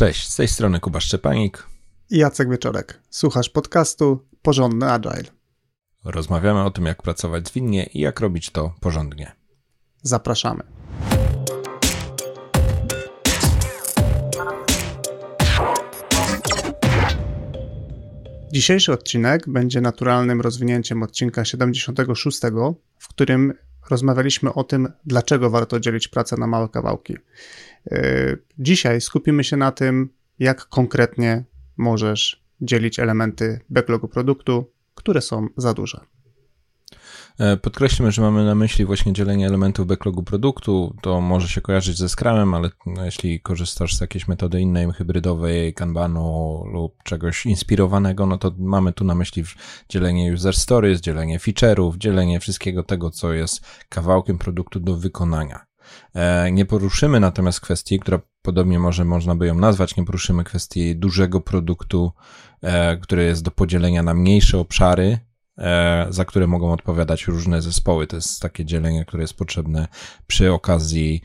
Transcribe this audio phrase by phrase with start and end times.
[0.00, 1.66] Cześć, z tej strony Kuba Szczepanik
[2.10, 3.00] i Jacek Wieczorek.
[3.10, 5.24] Słuchasz podcastu Porządny Agile.
[6.04, 9.32] Rozmawiamy o tym, jak pracować zwinnie i jak robić to porządnie.
[10.02, 10.62] Zapraszamy.
[18.52, 22.40] Dzisiejszy odcinek będzie naturalnym rozwinięciem odcinka 76,
[22.98, 23.52] w którym
[23.90, 27.16] rozmawialiśmy o tym, dlaczego warto dzielić pracę na małe kawałki.
[27.90, 30.08] Yy, dzisiaj skupimy się na tym,
[30.38, 31.44] jak konkretnie
[31.76, 36.00] możesz dzielić elementy backlogu produktu, które są za duże.
[37.38, 40.96] E, podkreślmy, że mamy na myśli właśnie dzielenie elementów backlogu produktu.
[41.02, 45.74] To może się kojarzyć ze Scrumem, ale no, jeśli korzystasz z jakiejś metody innej, hybrydowej,
[45.74, 49.44] Kanbanu lub czegoś inspirowanego, no to mamy tu na myśli
[49.88, 55.69] dzielenie user stories, dzielenie feature'ów, dzielenie wszystkiego tego, co jest kawałkiem produktu do wykonania.
[56.14, 60.96] E, nie poruszymy natomiast kwestii, która podobnie może można by ją nazwać, nie poruszymy kwestii
[60.96, 62.12] dużego produktu,
[62.62, 65.18] e, który jest do podzielenia na mniejsze obszary,
[65.60, 68.06] E, za które mogą odpowiadać różne zespoły.
[68.06, 69.88] To jest takie dzielenie, które jest potrzebne
[70.26, 71.22] przy okazji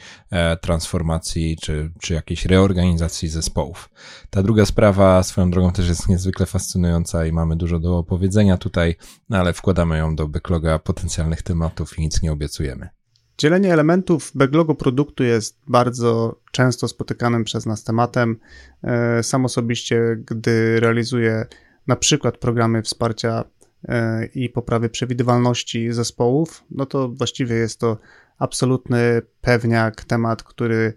[0.62, 3.90] transformacji czy, czy jakiejś reorganizacji zespołów.
[4.30, 8.96] Ta druga sprawa swoją drogą też jest niezwykle fascynująca i mamy dużo do opowiedzenia tutaj,
[9.30, 12.90] no ale wkładamy ją do backloga potencjalnych tematów i nic nie obiecujemy.
[13.38, 18.40] Dzielenie elementów backlogu produktu jest bardzo często spotykanym przez nas tematem.
[18.84, 21.46] E, sam osobiście, gdy realizuję
[21.88, 23.44] na przykład programy wsparcia
[23.88, 27.98] E, i poprawy przewidywalności zespołów, no to właściwie jest to
[28.40, 30.94] absolutny pewniak, temat, który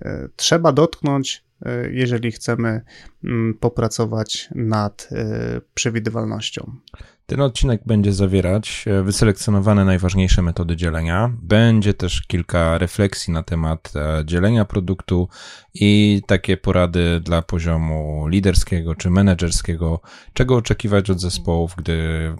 [0.00, 1.44] e, trzeba dotknąć,
[1.90, 2.80] jeżeli chcemy
[3.24, 5.08] mm, popracować nad
[5.74, 6.76] przewidywalnością.
[7.30, 11.32] Ten odcinek będzie zawierać e, wyselekcjonowane najważniejsze metody dzielenia.
[11.42, 15.28] Będzie też kilka refleksji na temat e, dzielenia produktu
[15.74, 20.00] i takie porady dla poziomu liderskiego czy menedżerskiego,
[20.32, 21.96] czego oczekiwać od zespołów, gdy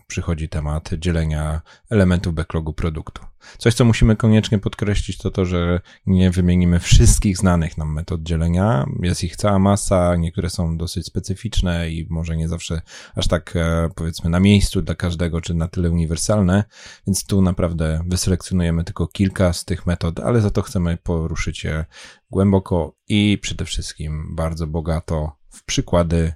[0.06, 1.60] przychodzi temat dzielenia
[1.90, 3.22] elementów backlogu produktu.
[3.58, 8.86] Coś, co musimy koniecznie podkreślić, to to, że nie wymienimy wszystkich znanych nam metod dzielenia.
[9.02, 12.82] Jest ich cała masa, niektóre są dosyć specyficzne i może nie zawsze
[13.14, 16.64] aż tak, e, powiedzmy, na miejscu dla każdego, czy na tyle uniwersalne,
[17.06, 21.84] więc tu naprawdę wyselekcjonujemy tylko kilka z tych metod, ale za to chcemy poruszyć je
[22.30, 26.32] głęboko i przede wszystkim bardzo bogato w przykłady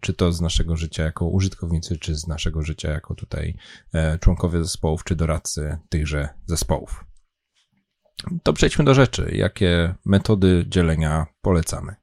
[0.00, 3.56] czy to z naszego życia jako użytkownicy, czy z naszego życia jako tutaj
[3.92, 7.04] e, członkowie zespołów, czy doradcy tychże zespołów.
[8.42, 9.30] To przejdźmy do rzeczy.
[9.34, 11.94] Jakie metody dzielenia polecamy?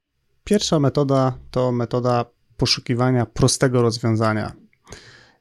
[0.44, 2.26] Pierwsza metoda to metoda
[2.58, 4.52] poszukiwania prostego rozwiązania.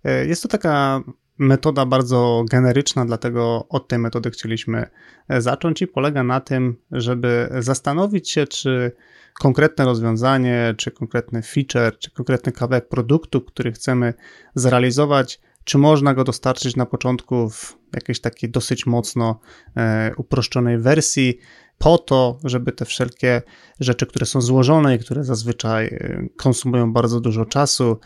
[0.04, 1.02] E, jest to taka
[1.38, 4.90] metoda bardzo generyczna, dlatego od tej metody chcieliśmy
[5.28, 8.92] e, zacząć i polega na tym, żeby zastanowić się, czy
[9.40, 14.14] konkretne rozwiązanie, czy konkretny feature, czy konkretny kawałek produktu, który chcemy
[14.54, 19.40] zrealizować, czy można go dostarczyć na początku w jakiejś takiej dosyć mocno
[19.76, 21.38] e, uproszczonej wersji,
[21.78, 23.42] po to, żeby te wszelkie
[23.80, 25.98] rzeczy, które są złożone i które zazwyczaj
[26.36, 28.00] konsumują bardzo dużo czasu,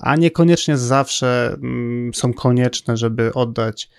[0.00, 3.90] a niekoniecznie zawsze mm, są konieczne, żeby oddać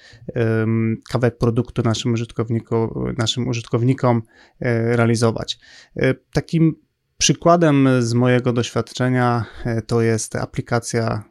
[1.09, 4.21] kawałek produktu naszym, użytkowniku, naszym użytkownikom
[4.59, 5.59] e, realizować.
[5.95, 6.75] E, takim
[7.17, 11.23] przykładem z mojego doświadczenia e, to jest aplikacja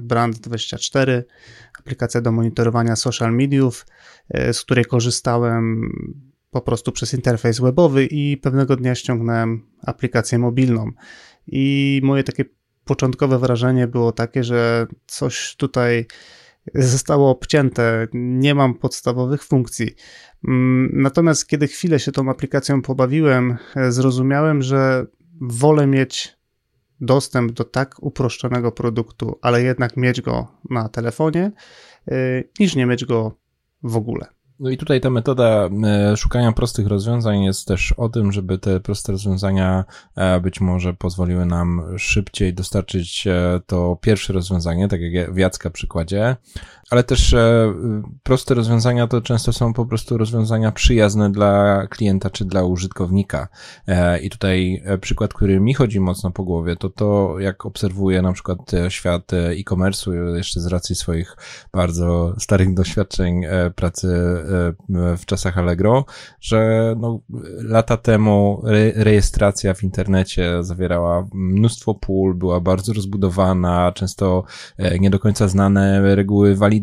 [0.00, 1.22] Brand24,
[1.78, 3.86] aplikacja do monitorowania social mediów,
[4.52, 5.90] z której korzystałem
[6.50, 10.90] po prostu przez interfejs webowy i pewnego dnia ściągnąłem aplikację mobilną.
[11.46, 12.44] I moje takie
[12.88, 16.06] początkowe wrażenie było takie, że coś tutaj
[16.74, 19.94] zostało obcięte, nie mam podstawowych funkcji.
[20.48, 23.56] Mm, natomiast kiedy chwilę się tą aplikacją pobawiłem,
[23.88, 25.06] zrozumiałem, że
[25.40, 26.38] wolę mieć
[27.00, 31.52] dostęp do tak uproszczonego produktu, ale jednak mieć go na telefonie,
[32.12, 33.38] y, niż nie mieć go
[33.82, 34.37] w ogóle.
[34.60, 35.68] No i tutaj ta metoda
[36.12, 39.84] e, szukania prostych rozwiązań jest też o tym, żeby te proste rozwiązania
[40.16, 45.70] e, być może pozwoliły nam szybciej dostarczyć e, to pierwsze rozwiązanie, tak jak w Jacka
[45.70, 46.36] przykładzie,
[46.90, 47.34] ale też
[48.22, 53.48] proste rozwiązania to często są po prostu rozwiązania przyjazne dla klienta czy dla użytkownika.
[54.22, 58.58] I tutaj przykład, który mi chodzi mocno po głowie, to to, jak obserwuję na przykład
[58.88, 61.36] świat e-commerce'u, jeszcze z racji swoich
[61.72, 63.42] bardzo starych doświadczeń
[63.74, 64.08] pracy
[65.18, 66.04] w czasach Allegro,
[66.40, 67.20] że no,
[67.62, 74.44] lata temu re rejestracja w internecie zawierała mnóstwo pól, była bardzo rozbudowana, często
[75.00, 76.77] nie do końca znane reguły walidacji,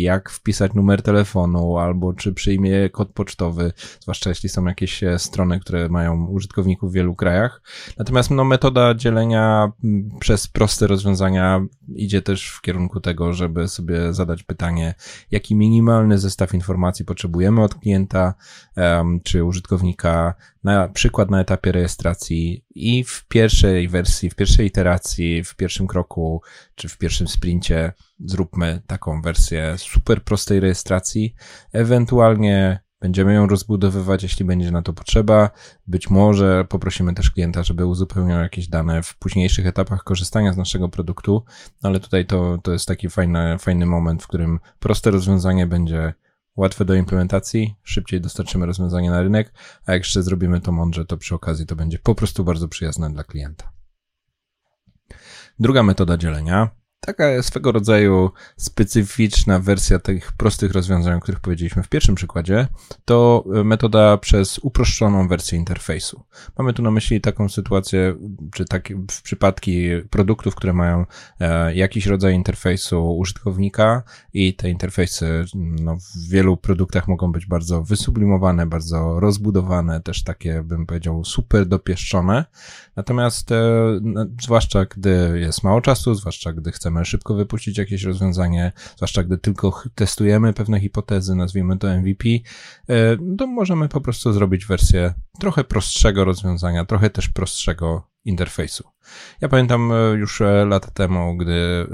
[0.00, 5.88] jak wpisać numer telefonu, albo czy przyjmie kod pocztowy, zwłaszcza jeśli są jakieś strony, które
[5.88, 7.62] mają użytkowników w wielu krajach.
[7.98, 9.72] Natomiast no, metoda dzielenia
[10.20, 14.94] przez proste rozwiązania idzie też w kierunku tego, żeby sobie zadać pytanie,
[15.30, 18.34] jaki minimalny zestaw informacji potrzebujemy od klienta
[18.76, 25.44] um, czy użytkownika, na przykład na etapie rejestracji i w pierwszej wersji, w pierwszej iteracji,
[25.44, 26.42] w pierwszym kroku
[26.74, 27.92] czy w pierwszym sprincie
[28.24, 31.34] zróbmy taką wersję super prostej rejestracji,
[31.72, 35.50] ewentualnie Będziemy ją rozbudowywać, jeśli będzie na to potrzeba.
[35.86, 40.88] Być może poprosimy też klienta, żeby uzupełniał jakieś dane w późniejszych etapach korzystania z naszego
[40.88, 41.44] produktu,
[41.82, 46.14] ale tutaj to, to jest taki fajny, fajny moment, w którym proste rozwiązanie będzie
[46.56, 49.52] łatwe do implementacji, szybciej dostarczymy rozwiązanie na rynek,
[49.86, 53.12] a jak jeszcze zrobimy to mądrze, to przy okazji to będzie po prostu bardzo przyjazne
[53.12, 53.72] dla klienta.
[55.58, 61.88] Druga metoda dzielenia taka swego rodzaju specyficzna wersja tych prostych rozwiązań, o których powiedzieliśmy w
[61.88, 62.68] pierwszym przykładzie,
[63.04, 66.24] to metoda przez uproszczoną wersję interfejsu.
[66.58, 68.14] Mamy tu na myśli taką sytuację,
[68.54, 71.06] czy tak w przypadki produktów, które mają
[71.40, 74.02] e, jakiś rodzaj interfejsu użytkownika
[74.32, 80.62] i te interfejsy no, w wielu produktach mogą być bardzo wysublimowane, bardzo rozbudowane, też takie,
[80.62, 82.44] bym powiedział, super dopieszczone.
[82.96, 83.62] Natomiast e,
[84.42, 89.38] zwłaszcza gdy jest mało czasu, zwłaszcza gdy chcemy chcemy szybko wypuścić jakieś rozwiązanie, zwłaszcza gdy
[89.38, 92.28] tylko testujemy pewne hipotezy, nazwijmy to MVP,
[92.88, 98.84] e, to możemy po prostu zrobić wersję trochę prostszego rozwiązania, trochę też prostszego interfejsu.
[99.40, 101.86] Ja pamiętam e, już e, lata temu, gdy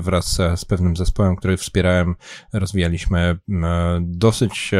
[0.00, 2.14] wraz z pewnym zespołem, który wspierałem,
[2.52, 3.38] rozwijaliśmy
[4.00, 4.70] dosyć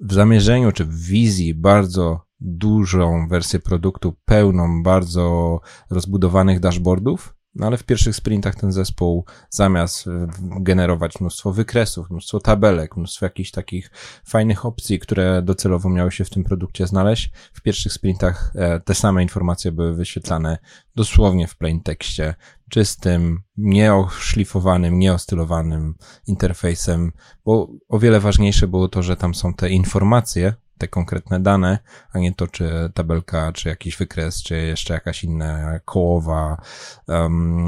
[0.00, 5.60] w zamierzeniu czy w wizji bardzo dużą wersję produktu, pełną bardzo
[5.90, 10.26] rozbudowanych dashboardów, no ale w pierwszych sprintach ten zespół zamiast e,
[10.60, 13.90] generować mnóstwo wykresów, mnóstwo tabelek, mnóstwo jakichś takich
[14.24, 18.94] fajnych opcji, które docelowo miały się w tym produkcie znaleźć, w pierwszych sprintach e, te
[18.94, 20.58] same informacje były wyświetlane
[20.96, 22.34] dosłownie w plain tekście,
[22.70, 25.94] czystym, nieoszlifowanym, nieostylowanym
[26.26, 27.12] interfejsem,
[27.44, 31.78] bo o wiele ważniejsze było to, że tam są te informacje, te konkretne dane,
[32.12, 36.60] a nie to, czy tabelka, czy jakiś wykres, czy jeszcze jakaś inna kołowa,
[37.08, 37.66] um,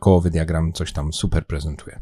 [0.00, 2.00] kołowy diagram coś tam super prezentuje.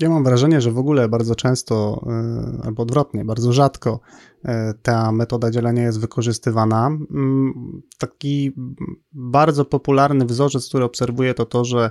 [0.00, 4.00] Ja mam wrażenie, że w ogóle bardzo często, e, albo odwrotnie, bardzo rzadko
[4.44, 6.86] e, ta metoda dzielenia jest wykorzystywana.
[6.86, 8.52] Mm, taki
[9.12, 11.90] bardzo popularny wzorzec, który obserwuję, to to, że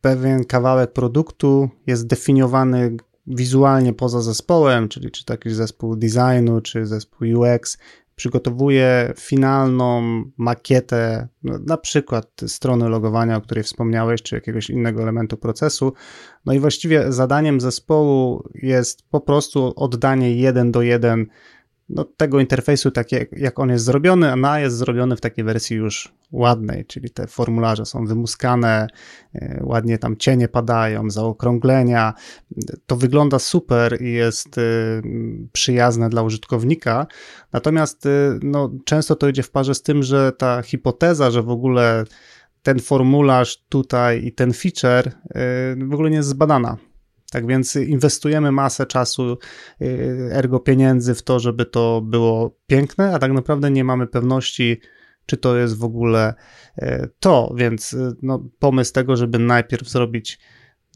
[0.00, 2.96] pewien kawałek produktu jest definiowany
[3.36, 7.78] wizualnie poza zespołem, czyli czy taki zespół designu, czy zespół UX,
[8.20, 10.02] przygotowuje finalną
[10.36, 15.92] makietę, no, na przykład strony logowania, o której wspomniałeś, czy jakiegoś innego elementu procesu.
[16.44, 21.26] No i właściwie zadaniem zespołu jest po prostu oddanie jeden do jeden
[21.94, 25.44] no, tego interfejsu, tak jak, jak on jest zrobiony, a na jest zrobiony w takiej
[25.44, 28.86] wersji już ładnej, czyli te formularze są wymuskane,
[29.34, 32.14] e, ładnie tam cienie padają, zaokrąglenia.
[32.86, 34.62] To wygląda super i jest e,
[35.52, 37.06] przyjazne dla użytkownika.
[37.52, 41.50] Natomiast e, no, często to idzie w parze z tym, że ta hipoteza, że w
[41.50, 42.04] ogóle
[42.62, 45.12] ten formularz tutaj i ten feature
[45.88, 46.76] w ogóle nie jest zbadana
[47.30, 49.38] tak więc inwestujemy masę czasu,
[49.82, 49.86] y,
[50.32, 54.80] ergo pieniędzy w to, żeby to było piękne, a tak naprawdę nie mamy pewności,
[55.26, 56.34] czy to jest w ogóle
[56.78, 57.54] y, to.
[57.56, 60.38] Więc y, no, pomysł tego, żeby najpierw zrobić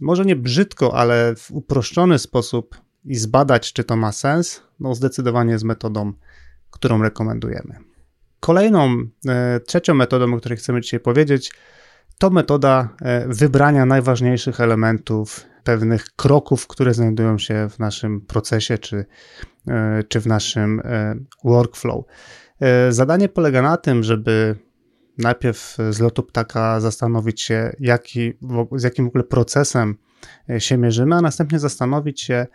[0.01, 5.53] może nie brzydko, ale w uproszczony sposób i zbadać, czy to ma sens, no zdecydowanie
[5.53, 6.13] jest metodą,
[6.71, 7.79] którą rekomendujemy.
[8.41, 8.97] Kolejną,
[9.67, 11.53] trzecią metodą, o której chcemy dzisiaj powiedzieć,
[12.19, 12.89] to metoda
[13.27, 19.05] wybrania najważniejszych elementów pewnych kroków, które znajdują się w naszym procesie czy,
[19.69, 22.05] e, czy w naszym e, workflow.
[22.61, 24.57] E, zadanie polega na tym, żeby
[25.19, 28.33] najpierw z lotu ptaka zastanowić się, jaki,
[28.77, 29.97] z jakim w ogóle procesem
[30.59, 32.47] się mierzymy, a następnie zastanowić się,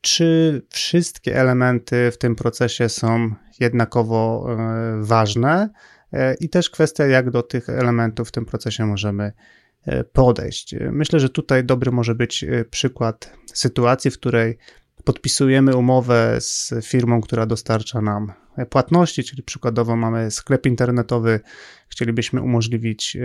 [0.00, 4.46] czy wszystkie elementy w tym procesie są jednakowo
[5.00, 5.70] ważne
[6.40, 9.32] i też kwestia, jak do tych elementów w tym procesie możemy
[10.12, 10.74] podejść.
[10.92, 14.58] Myślę, że tutaj dobry może być e, przykład sytuacji, w której
[15.04, 18.32] podpisujemy umowę z firmą, która dostarcza nam
[18.70, 21.40] płatności, czyli przykładowo mamy sklep internetowy,
[21.88, 23.16] chcielibyśmy umożliwić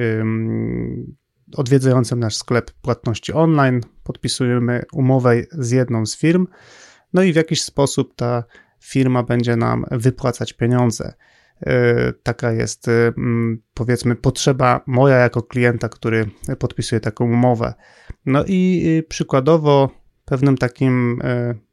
[1.56, 6.48] odwiedzającym nasz sklep płatności online, podpisujemy umowę z jedną z firm,
[7.14, 8.44] no i w jakiś sposób ta
[8.80, 11.14] firma będzie nam wypłacać pieniądze.
[11.62, 13.14] E, taka jest, e,
[13.74, 16.26] powiedzmy, potrzeba moja jako klienta, który
[16.60, 17.74] podpisuje taką umowę.
[18.26, 19.90] No i przykładowo
[20.26, 21.22] pewnym takim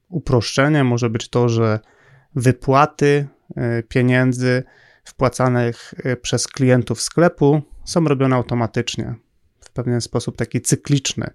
[0.08, 1.80] uproszczeniem może być to, że
[2.34, 3.28] wypłaty
[3.88, 4.62] pieniędzy
[5.04, 9.14] wpłacanych przez klientów sklepu są robione automatycznie
[9.60, 11.30] w pewien sposób taki cykliczny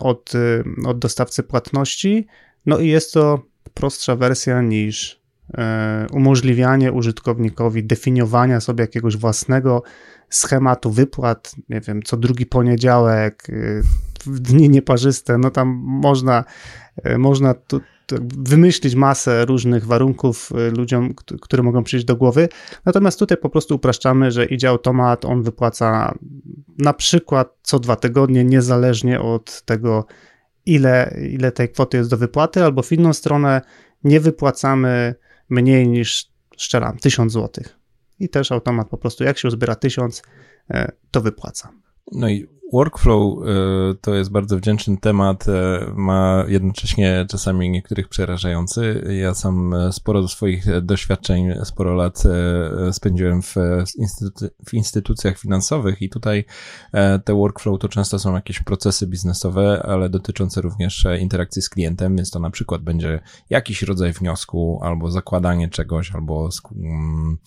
[0.00, 0.32] od,
[0.86, 2.26] od dostawcy płatności.
[2.66, 3.42] No i jest to
[3.74, 5.23] prostsza wersja niż e,
[6.12, 9.82] umożliwianie użytkownikowi definiowania sobie jakiegoś własnego
[10.34, 13.82] schematu wypłat, nie wiem, co drugi poniedziałek, e,
[14.26, 16.44] w dni nieparzyste, no tam można,
[17.02, 17.80] e, można tu,
[18.38, 22.48] wymyślić masę różnych warunków ludziom, które mogą przyjść do głowy.
[22.84, 26.14] Natomiast tutaj po prostu upraszczamy, że idzie automat, on wypłaca
[26.78, 30.06] na przykład co dwa tygodnie, niezależnie od tego,
[30.66, 33.60] ile, ile tej kwoty jest do wypłaty, albo w inną stronę
[34.04, 35.14] nie wypłacamy
[35.48, 37.64] mniej niż, szczeram, 1000 zł.
[38.20, 40.22] I też automat po prostu, jak się uzbiera 1000,
[40.70, 41.72] e, to wypłaca.
[42.12, 49.04] No i Workflow e, to jest bardzo wdzięczny temat, e, ma jednocześnie czasami niektórych przerażający.
[49.20, 52.22] Ja sam e, sporo swoich doświadczeń, sporo lat
[52.92, 53.54] spędziłem w,
[53.98, 56.44] instytuc w instytucjach finansowych i tutaj
[57.24, 62.30] te workflow to często są jakieś procesy biznesowe, ale dotyczące również interakcji z klientem, więc
[62.30, 67.38] to na przykład będzie jakiś rodzaj wniosku albo zakładanie czegoś, albo mm,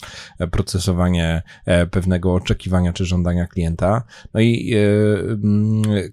[0.52, 1.44] procesowanie
[1.92, 4.04] pewnego oczekiwania czy żądania klienta.
[4.34, 4.76] No i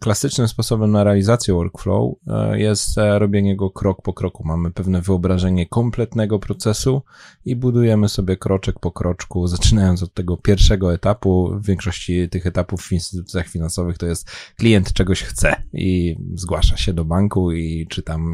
[0.00, 4.44] klasycznym sposobem na realizację workflow e, jest e, robienie go krok po kroku.
[4.46, 7.02] Mamy pewne wyobrażenie kompletnego procesu
[7.44, 11.50] i budujemy sobie kroczek po kroczku, zaczynając od tego pierwszego etapu.
[11.60, 16.92] W większości tych etapów w instytucjach finansowych to jest klient czegoś chce i zgłasza się
[16.92, 18.32] do banku i czy tam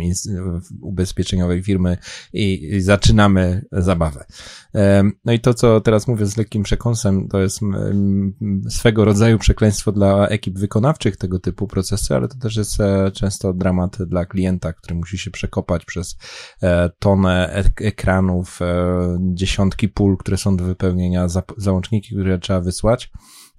[0.80, 1.96] ubezpieczeniowej firmy
[2.32, 4.24] i, i zaczynamy zabawę.
[5.24, 7.60] No i to, co teraz mówię z lekkim przekąsem, to jest
[8.68, 13.52] swego rodzaju przekleństwo dla ekip wykonawczych tego typu procesy, ale to też jest e, często
[13.52, 16.16] dramat dla klienta, który musi się przekopać przez
[16.62, 21.26] e, tonę ekranów, e, dziesiątki pól, które są do wypełnienia,
[21.56, 23.10] załączniki, które trzeba wysłać.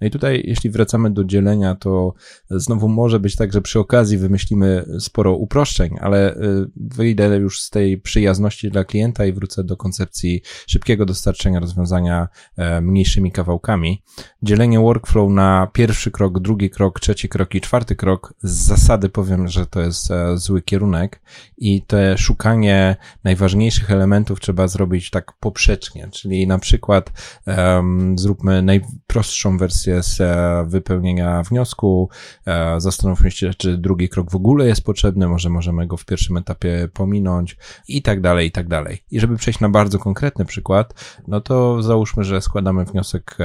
[0.02, 2.14] No i tutaj, jeśli wracamy do dzielenia, to
[2.50, 6.38] znowu może być tak, że przy okazji wymyślimy sporo uproszczeń, ale y,
[6.76, 12.80] wyjdę już z tej przyjazności dla klienta i wrócę do koncepcji szybkiego dostarczenia rozwiązania e,
[12.80, 14.02] mniejszymi kawałkami.
[14.42, 19.48] Dzielenie workflow na pierwszy krok, drugi krok, trzeci krok i czwarty krok, z zasady powiem,
[19.48, 21.22] że to jest e, zły kierunek
[21.58, 27.12] i te szukanie najważniejszych elementów trzeba zrobić tak poprzecznie, czyli na przykład
[27.46, 32.08] um, zróbmy najprostszą wersję z e, wypełnienia wniosku,
[32.46, 36.36] e, zastanówmy się, czy drugi krok w ogóle jest potrzebny, może możemy go w pierwszym
[36.36, 37.56] etapie pominąć
[37.88, 39.04] i tak dalej, i tak dalej.
[39.10, 40.94] I żeby przejść na bardzo konkretny przykład,
[41.28, 43.38] no to załóżmy, że składamy wniosek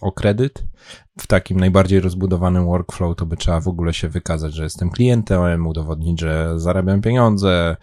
[0.00, 0.64] o kredyt,
[1.18, 5.66] w takim najbardziej rozbudowanym workflow to by trzeba w ogóle się wykazać, że jestem klientem,
[5.66, 7.76] udowodnić, że zarabiam pieniądze,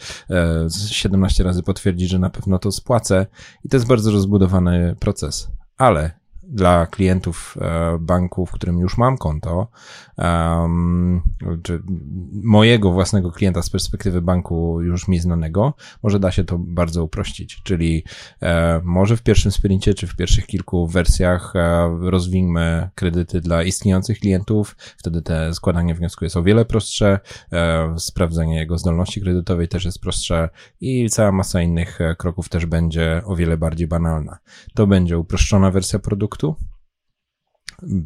[0.89, 3.25] 17 e, razy potwierdzić, że na pewno to spłacę
[3.63, 5.47] i to jest bardzo rozbudowany proces.
[5.77, 6.22] Ale
[6.53, 9.67] dla klientów e, banku, w którym już mam konto,
[11.63, 11.83] czy
[12.43, 17.61] mojego własnego klienta z perspektywy banku już mi znanego, może da się to bardzo uprościć.
[17.63, 18.03] Czyli
[18.41, 24.19] e, może w pierwszym sprincie, czy w pierwszych kilku wersjach e, rozwiniemy kredyty dla istniejących
[24.19, 27.19] klientów, wtedy te składanie wniosku jest o wiele prostsze,
[27.51, 30.49] e, sprawdzenie jego zdolności kredytowej też jest prostsze
[30.81, 34.37] i cała masa innych kroków też będzie o wiele bardziej banalna.
[34.73, 36.73] To będzie uproszczona wersja produktu, produktu.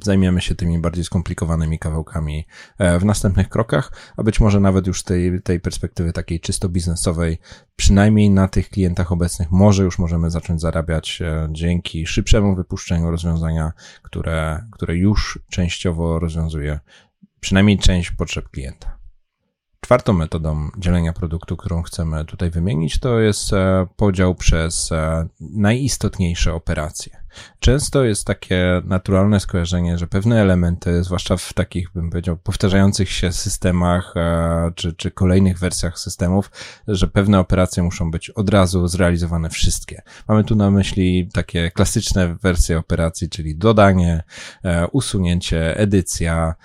[0.03, 2.45] Zajmiemy się tymi bardziej skomplikowanymi kawałkami
[2.77, 7.37] e, w następnych krokach, a być może nawet już tej, tej perspektywy takiej czysto biznesowej,
[7.75, 13.71] przynajmniej na tych klientach obecnych, może już możemy zacząć zarabiać e, dzięki szybszemu wypuszczeniu rozwiązania,
[14.01, 16.79] które, które już częściowo rozwiązuje
[17.39, 18.97] przynajmniej część potrzeb klienta.
[19.81, 24.89] Czwartą metodą dzielenia produktu, którą chcemy tutaj wymienić, to jest e, podział przez
[25.39, 27.26] najistotniejsze operacje.
[27.59, 33.31] Często jest takie naturalne skojarzenie, że pewne elementy, zwłaszcza w takich, bym powiedział, powtarzających się
[33.31, 36.51] systemach e, czy, czy kolejnych wersjach systemów,
[36.87, 40.01] że pewne operacje muszą być od razu zrealizowane wszystkie.
[40.27, 44.23] Mamy tu na myśli takie klasyczne wersje operacji, czyli dodanie,
[44.91, 46.55] usunięcie, edycja,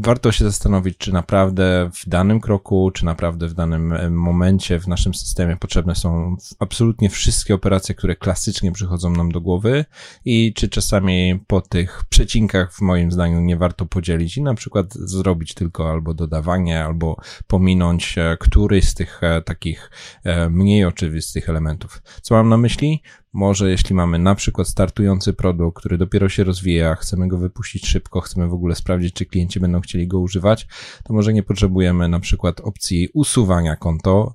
[0.00, 4.88] warto się zastanowić, czy naprawdę w danym kroku, czy naprawdę w danym e, momencie w
[4.88, 9.84] naszym systemie potrzebne są absolutnie wszystkie operacje, które klasycznie przychodzą nam do głowy
[10.24, 14.94] i czy czasami po tych przecinkach, w moim zdaniu, nie warto podzielić i na przykład
[14.94, 17.16] zrobić tylko albo dodawanie, albo
[17.46, 19.90] pominąć e, któryś z tych e, takich
[20.50, 22.02] mniej oczywistych elementów.
[22.22, 23.02] Co mam na myśli?
[23.32, 28.20] Może jeśli mamy na przykład startujący produkt, który dopiero się rozwija, chcemy go wypuścić szybko,
[28.20, 30.66] chcemy w ogóle sprawdzić, czy klienci będą chcieli go używać,
[31.04, 34.34] to może nie potrzebujemy na przykład opcji usuwania konto,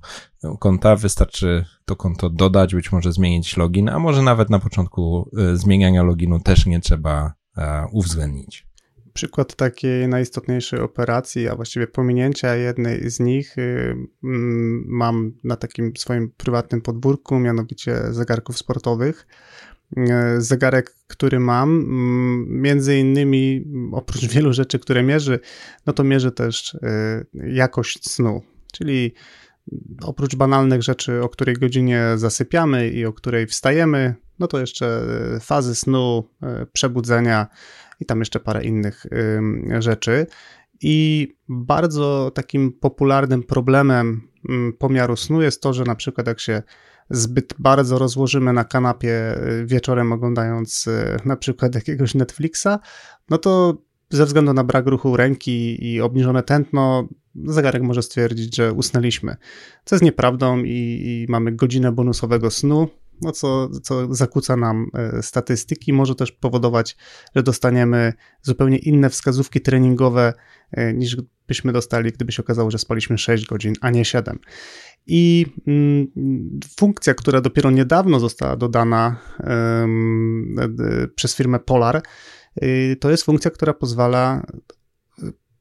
[0.59, 5.57] konta, wystarczy to konto dodać, być może zmienić login, a może nawet na początku y,
[5.57, 8.67] zmieniania loginu też nie trzeba e, uwzględnić.
[9.15, 15.93] Przykład takiej najistotniejszej operacji, a właściwie pominięcia jednej z nich y, mm, mam na takim
[15.97, 19.27] swoim prywatnym podwórku, mianowicie zegarków sportowych.
[19.97, 20.01] Y,
[20.41, 25.39] zegarek, który mam, mm, między innymi oprócz wielu rzeczy, które mierzy,
[25.85, 26.79] no to mierzy też y,
[27.33, 28.41] jakość snu,
[28.73, 29.13] czyli
[30.01, 35.01] oprócz banalnych rzeczy, o której godzinie zasypiamy i o której wstajemy, no to jeszcze
[35.41, 36.29] fazy snu,
[36.73, 37.47] przebudzenia,
[37.99, 39.05] i tam jeszcze parę innych
[39.79, 40.27] rzeczy.
[40.81, 44.27] I bardzo takim popularnym problemem
[44.79, 46.63] pomiaru snu jest to, że na przykład jak się
[47.09, 52.67] zbyt bardzo rozłożymy na kanapie y, wieczorem oglądając y, na przykład jakiegoś Netflixa,
[53.29, 53.77] no to
[54.09, 59.35] ze względu na brak ruchu ręki i obniżone tętno, zegarek może stwierdzić, że usnęliśmy.
[59.85, 62.87] Co jest nieprawdą i, i mamy godzinę bonusowego snu,
[63.21, 66.97] no co, co zakłóca nam e, statystyki, może też powodować,
[67.35, 70.33] że dostaniemy zupełnie inne wskazówki treningowe
[70.71, 71.17] e, niż
[71.47, 74.39] byśmy dostali, gdyby się okazało, że spaliśmy 6 godzin, a nie 7.
[75.07, 76.07] I mm,
[76.77, 79.15] funkcja, która dopiero niedawno została dodana
[81.15, 82.01] przez firmę Polar,
[82.63, 84.45] y, to jest funkcja, która pozwala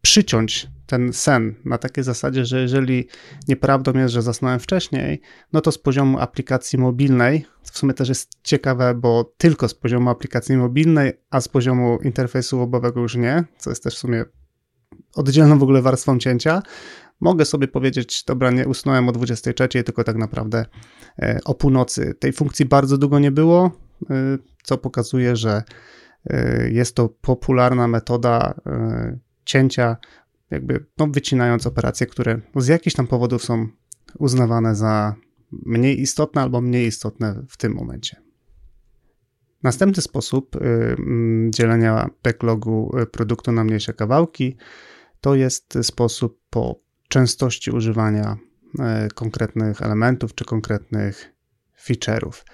[0.04, 3.08] przyciąć ten sen na takiej zasadzie, że jeżeli
[3.48, 5.20] nieprawdą jest, że zasnąłem wcześniej,
[5.52, 10.10] no to z poziomu aplikacji mobilnej, w sumie też jest ciekawe, bo tylko z poziomu
[10.10, 14.24] aplikacji mobilnej, a z poziomu interfejsu webowego już nie, co jest też w sumie
[15.14, 16.62] oddzielną w ogóle warstwą cięcia,
[17.20, 20.66] mogę sobie powiedzieć, dobra, nie usnąłem o 23, tylko tak naprawdę
[21.18, 22.14] e, o północy.
[22.18, 23.70] Tej funkcji bardzo długo nie było,
[24.10, 24.14] e,
[24.62, 25.62] co pokazuje, że
[26.30, 28.54] e, jest to popularna metoda
[29.44, 29.96] cięcia,
[30.50, 33.68] jakby no, wycinając operacje, które z jakichś tam powodów są
[34.18, 35.14] uznawane za
[35.52, 38.24] mniej istotne albo mniej istotne w tym momencie.
[39.62, 44.56] Następny sposób y, mm, dzielenia backlogu y, produktu na mniejsze kawałki
[45.20, 48.36] to jest sposób po częstości używania
[48.74, 51.34] y, konkretnych elementów czy konkretnych
[51.86, 52.44] feature'ów.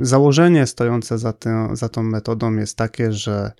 [0.00, 3.52] Założenie stojące za, tę, za tą metodą jest takie, że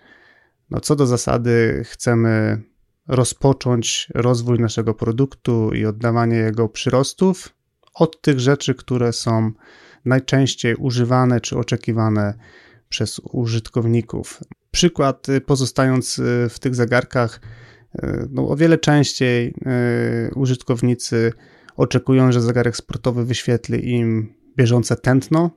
[0.72, 2.62] no co do zasady chcemy
[3.08, 7.54] rozpocząć rozwój naszego produktu i oddawanie jego przyrostów
[7.94, 9.52] od tych rzeczy, które są
[10.04, 12.34] najczęściej używane czy oczekiwane
[12.88, 14.40] przez użytkowników.
[14.70, 17.40] Przykład, y, pozostając y, w tych zegarkach,
[17.94, 19.54] y, no, o wiele częściej
[20.34, 21.32] użytkownicy
[21.76, 25.50] oczekują, że zegarek sportowy wyświetli im bieżące tętno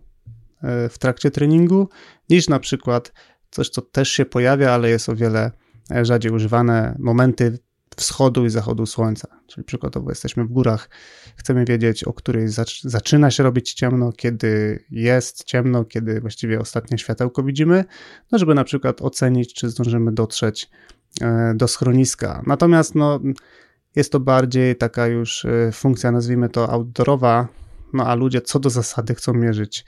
[0.89, 1.89] w trakcie treningu,
[2.29, 3.11] niż na przykład
[3.55, 5.51] coś, co też się pojawia, ale jest o wiele
[5.91, 7.59] e, rzadziej używane, momenty
[7.95, 9.27] wschodu i zachodu słońca.
[9.47, 10.89] Czyli przykładowo jesteśmy w górach,
[11.35, 12.47] chcemy wiedzieć, o której
[12.83, 17.85] zaczyna się robić ciemno, kiedy jest ciemno, kiedy właściwie ostatnie światełko widzimy,
[18.31, 20.69] no żeby na przykład ocenić, czy zdążymy dotrzeć
[21.21, 22.43] e, do schroniska.
[22.47, 23.19] Natomiast no,
[23.95, 27.47] jest to bardziej taka już e, funkcja, nazwijmy to outdoorowa,
[27.93, 29.85] no a ludzie co do zasady chcą mierzyć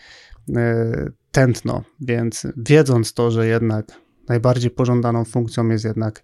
[1.31, 3.85] tętno, więc wiedząc to, że jednak
[4.29, 6.23] najbardziej pożądaną funkcją jest jednak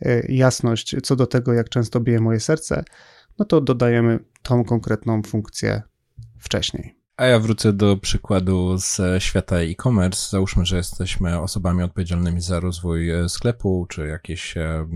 [0.00, 2.84] e, jasność co do tego, jak często bije moje serce,
[3.38, 5.82] no to dodajemy tą konkretną funkcję
[6.38, 7.01] wcześniej.
[7.16, 10.30] A ja wrócę do przykładu z świata e-commerce.
[10.30, 14.86] Załóżmy, że jesteśmy osobami odpowiedzialnymi za rozwój e, sklepu czy jakiejś e,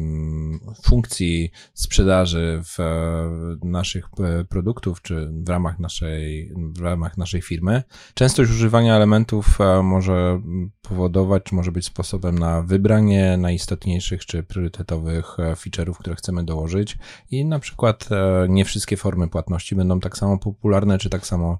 [0.82, 4.08] funkcji sprzedaży w e, naszych
[4.48, 7.82] produktów czy w ramach naszej, w ramach naszej firmy.
[8.14, 10.40] Częstość używania elementów może
[10.82, 16.98] powodować, może być sposobem na wybranie najistotniejszych czy priorytetowych feature'ów, które chcemy dołożyć
[17.30, 18.08] i na przykład
[18.48, 21.58] nie wszystkie formy płatności będą tak samo popularne, czy tak samo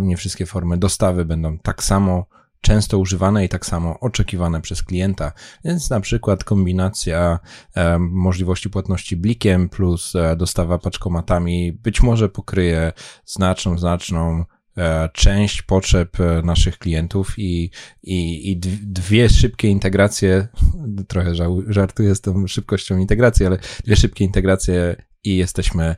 [0.00, 2.26] nie wszystkie formy dostawy będą tak samo
[2.62, 5.32] często używane i tak samo oczekiwane przez klienta.
[5.64, 7.38] Więc na przykład kombinacja
[7.76, 12.92] e, możliwości płatności blikiem plus e, dostawa paczkomatami być może pokryje
[13.24, 14.44] znaczną, znaczną
[14.76, 17.70] e, część potrzeb naszych klientów i,
[18.02, 20.48] i, i dwie szybkie integracje,
[21.08, 21.34] trochę
[21.66, 25.96] żartuję z tą szybkością integracji, ale dwie szybkie integracje i jesteśmy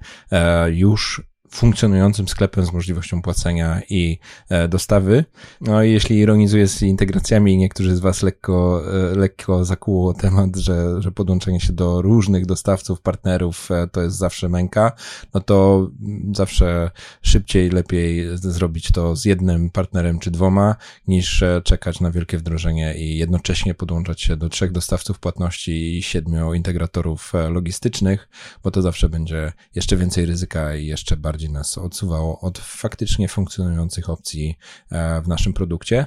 [0.73, 1.23] już
[1.55, 5.25] funkcjonującym sklepem z możliwością płacenia i e, dostawy.
[5.61, 11.03] No i jeśli ironizuję z integracjami, niektórzy z Was lekko, e, lekko zakuło temat, że,
[11.03, 14.93] że podłączenie się do różnych dostawców, partnerów e, to jest zawsze męka,
[15.35, 15.91] no to
[16.33, 16.91] zawsze
[17.23, 20.77] szybciej, lepiej zrobić to z jednym partnerem czy dwoma,
[21.09, 26.55] niż czekać na wielkie wdrożenie i jednocześnie podłączać się do trzech dostawców płatności i siedmiu
[26.55, 28.29] integratorów logistycznych,
[28.65, 33.29] bo to zawsze będzie jeszcze więcej ryzyka i jeszcze bardziej bardziej nas odsuwało od faktycznie
[33.29, 34.59] funkcjonujących opcji
[34.91, 36.07] e, w naszym produkcie.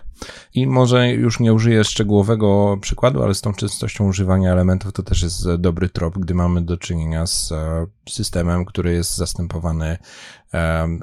[0.54, 5.22] I może już nie użyję szczegółowego przykładu, ale z tą częstością używania elementów to też
[5.22, 9.98] jest dobry trop, gdy mamy do czynienia z e, systemem, który jest zastępowany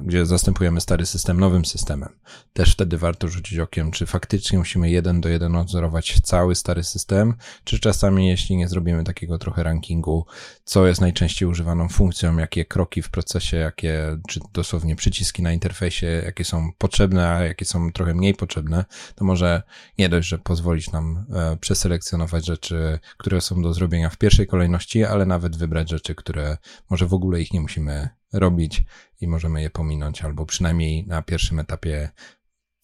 [0.03, 2.09] gdzie zastępujemy stary system nowym systemem.
[2.53, 7.35] Też wtedy warto rzucić okiem, czy faktycznie musimy jeden do jeden odzorować cały stary system,
[7.65, 10.27] czy czasami, jeśli nie zrobimy takiego trochę rankingu,
[10.65, 16.07] co jest najczęściej używaną funkcją, jakie kroki w procesie, jakie, czy dosłownie przyciski na interfejsie,
[16.07, 19.63] jakie są potrzebne, a jakie są trochę mniej potrzebne, to może
[19.99, 25.05] nie dość, że pozwolić nam e, przeselekcjonować rzeczy, które są do zrobienia w pierwszej kolejności,
[25.05, 26.57] ale nawet wybrać rzeczy, które
[26.95, 28.83] może w ogóle ich nie musimy robić
[29.21, 32.11] i możemy je pominąć, albo przynajmniej na pierwszym etapie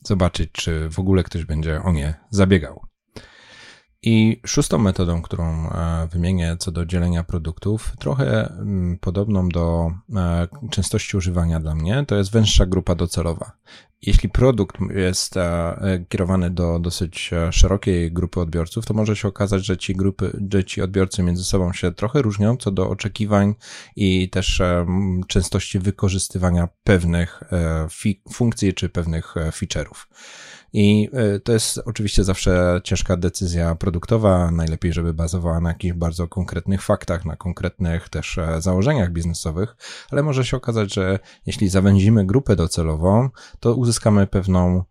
[0.05, 2.90] zobaczyć, czy w ogóle ktoś będzie o nie zabiegał.
[4.03, 10.49] I szóstą metodą, którą e, wymienię co do dzielenia produktów, trochę mm, podobną do e,
[10.71, 13.53] częstości używania dla mnie, to jest węższa grupa docelowa.
[14.03, 19.77] Jeśli produkt jest e, kierowany do dosyć szerokiej grupy odbiorców, to może się okazać, że
[19.77, 23.55] ci grupy, że ci odbiorcy między sobą się trochę różnią co do oczekiwań
[23.97, 24.63] i też
[25.29, 27.43] częstości wykorzystywania pewnych
[28.33, 30.07] funkcji czy pewnych feature'ów.
[30.73, 34.51] I e, to jest oczywiście zawsze ciężka decyzja produktowa.
[34.51, 39.77] Najlepiej, żeby bazowała na jakichś bardzo konkretnych faktach, na konkretnych też e, założeniach biznesowych,
[40.11, 43.29] ale może się okazać, że jeśli zawęzimy grupę docelową,
[43.61, 44.85] to uzyskamy pewną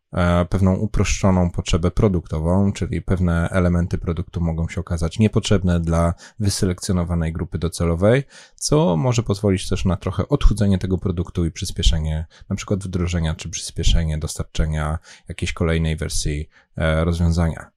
[0.50, 7.58] pewną uproszczoną potrzebę produktową, czyli pewne elementy produktu mogą się okazać niepotrzebne dla wyselekcjonowanej grupy
[7.58, 8.24] docelowej,
[8.56, 13.50] co może pozwolić też na trochę odchudzenie tego produktu i przyspieszenie na przykład wdrożenia czy
[13.50, 17.72] przyspieszenie dostarczenia jakiejś kolejnej wersji e, rozwiązania.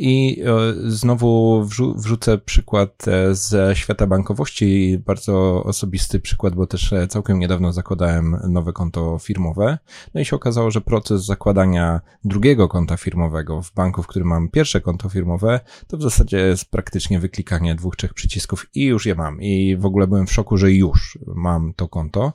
[0.00, 1.64] I e, znowu
[1.96, 8.36] wrzucę przykład e, ze świata bankowości, bardzo osobisty przykład, bo też e, całkiem niedawno zakładałem
[8.48, 9.78] nowe konto firmowe.
[10.14, 14.48] No i się okazało, że proces zakładania drugiego konta firmowego w banku, w którym mam
[14.48, 19.14] pierwsze konto firmowe, to w zasadzie jest praktycznie wyklikanie dwóch, trzech przycisków i już je
[19.14, 19.42] mam.
[19.42, 22.32] I w ogóle byłem w szoku, że już mam to konto.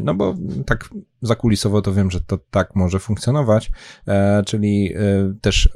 [0.00, 0.34] No bo
[0.66, 0.88] tak
[1.22, 3.70] zakulisowo to wiem, że to tak może funkcjonować,
[4.46, 4.94] czyli
[5.40, 5.68] też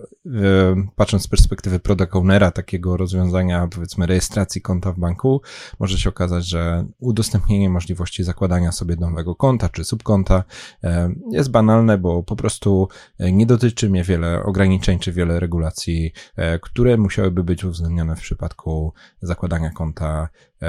[0.96, 5.42] patrząc z perspektywy product ownera takiego rozwiązania, powiedzmy rejestracji konta w banku,
[5.78, 10.44] może się okazać, że udostępnienie możliwości zakładania sobie nowego konta czy subkonta
[10.84, 16.12] e, jest banalne, bo po prostu e, nie dotyczy mnie wiele ograniczeń czy wiele regulacji,
[16.36, 20.28] e, które musiałyby być uwzględnione w przypadku zakładania konta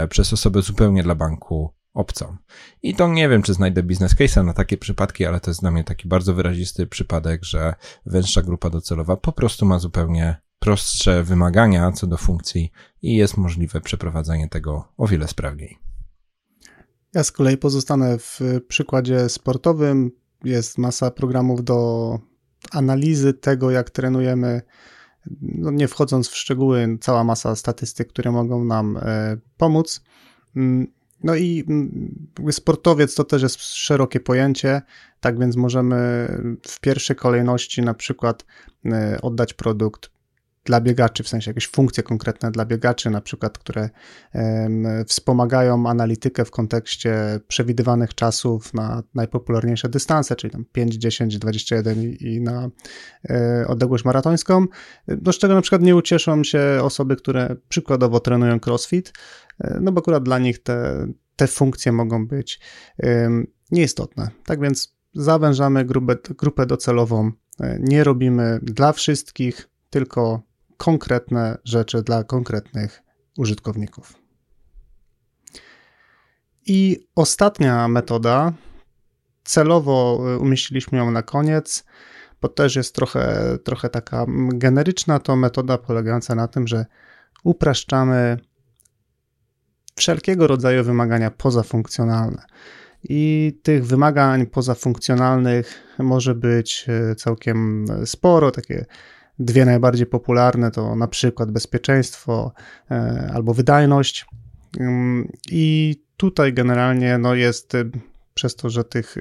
[0.09, 2.37] przez osobę zupełnie dla banku obcą.
[2.83, 5.71] I to nie wiem, czy znajdę biznes case'a na takie przypadki, ale to jest dla
[5.71, 7.73] mnie taki bardzo wyrazisty przypadek, że
[8.05, 13.81] węższa grupa docelowa po prostu ma zupełnie prostsze wymagania co do funkcji i jest możliwe
[13.81, 15.77] przeprowadzenie tego o wiele sprawniej.
[17.13, 20.11] Ja z kolei pozostanę w przykładzie sportowym.
[20.43, 22.19] Jest masa programów do
[22.71, 24.61] analizy tego, jak trenujemy.
[25.41, 30.01] No nie wchodząc w szczegóły, cała masa statystyk, które mogą nam e, pomóc.
[31.23, 34.81] No i mm, sportowiec to też jest szerokie pojęcie,
[35.19, 36.27] tak więc możemy
[36.67, 38.45] w pierwszej kolejności na przykład
[38.85, 40.16] e, oddać produkt
[40.67, 43.89] dla biegaczy, w sensie jakieś funkcje konkretne dla biegaczy, na przykład, które
[45.07, 52.41] wspomagają analitykę w kontekście przewidywanych czasów na najpopularniejsze dystanse, czyli tam 5, 10, 21 i,
[52.41, 52.69] na
[53.29, 54.65] e, odległość maratońską,
[55.07, 59.13] no z czego na przykład nie ucieszą się osoby, które przykładowo trenują crossfit,
[59.59, 62.59] e, no bo akurat dla nich te, te funkcje mogą być
[63.71, 64.29] nieistotne.
[64.45, 70.46] Tak więc zawężamy grupę, grupę docelową, e, nie robimy dla wszystkich, tylko
[70.77, 73.03] konkretne rzeczy dla konkretnych
[73.37, 74.13] użytkowników.
[76.65, 78.53] I ostatnia metoda,
[79.43, 81.83] celowo y, umieściliśmy ją na koniec,
[82.41, 86.85] bo też jest trochę, trochę taka generyczna, to metoda polegająca na tym, że
[87.43, 88.37] upraszczamy
[89.95, 92.45] wszelkiego rodzaju wymagania pozafunkcjonalne.
[93.03, 98.51] I tych wymagań pozafunkcjonalnych może być e, całkiem sporo.
[98.51, 98.85] Takie
[99.39, 102.53] dwie najbardziej popularne to na przykład bezpieczeństwo
[102.91, 104.25] e, albo wydajność.
[104.79, 107.83] Mm, I tutaj generalnie no jest e,
[108.33, 109.15] przez to, że tych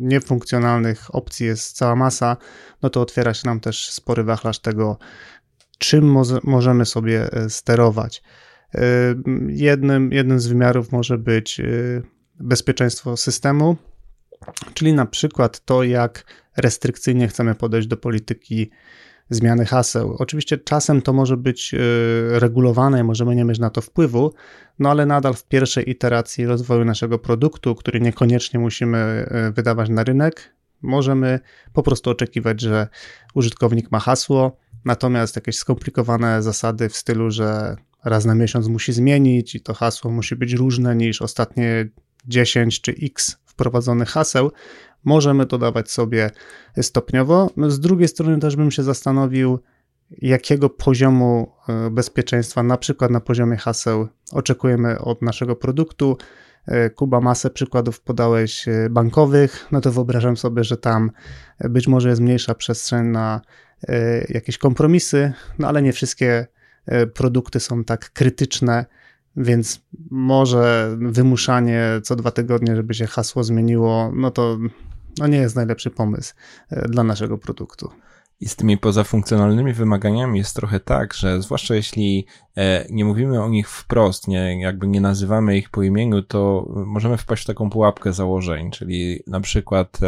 [0.00, 2.36] niefunkcjonalnych opcji jest cała masa,
[2.82, 4.98] no to otwiera się nam też spory wachlarz tego,
[5.78, 8.22] czym możemy sobie sterować.
[9.48, 11.60] Jednym, jednym z wymiarów może być
[12.40, 13.76] bezpieczeństwo systemu,
[14.74, 16.24] czyli na przykład to, jak
[16.56, 18.70] restrykcyjnie chcemy podejść do polityki
[19.30, 20.16] zmiany haseł.
[20.18, 21.78] Oczywiście czasem to może być e,
[22.38, 24.34] regulowane możemy nie mieć na to wpływu,
[24.78, 30.04] no ale nadal w pierwszej iteracji rozwoju naszego produktu, który niekoniecznie musimy e, wydawać na
[30.04, 31.40] rynek, możemy
[31.72, 32.88] po prostu oczekiwać, że
[33.34, 39.54] użytkownik ma hasło, natomiast jakieś skomplikowane zasady w stylu, że raz na miesiąc musi zmienić
[39.54, 41.88] i to hasło musi być różne niż ostatnie
[42.26, 44.50] 10 czy x wprowadzonych haseł,
[45.04, 46.30] możemy dodawać sobie
[46.82, 47.50] stopniowo.
[47.56, 49.58] No, z drugiej strony też bym się zastanowił,
[50.10, 56.16] jakiego poziomu e, bezpieczeństwa, na przykład na poziomie haseł, oczekujemy od naszego produktu.
[56.66, 61.10] E, Kuba, masę przykładów podałeś e, bankowych, no to wyobrażam sobie, że tam
[61.60, 63.40] być może jest mniejsza przestrzeń na
[64.28, 66.46] jakieś kompromisy, no ale nie wszystkie
[67.14, 68.86] produkty są tak krytyczne,
[69.38, 74.58] więc może wymuszanie co dwa tygodnie, żeby się hasło zmieniło, no to
[75.18, 76.34] no nie jest najlepszy pomysł
[76.70, 77.90] e, dla naszego produktu.
[78.40, 83.48] I z tymi pozafunkcjonalnymi wymaganiami jest trochę tak, że zwłaszcza jeśli e, nie mówimy o
[83.48, 88.12] nich wprost, nie, jakby nie nazywamy ich po imieniu, to możemy wpaść w taką pułapkę
[88.12, 89.98] założeń, czyli na przykład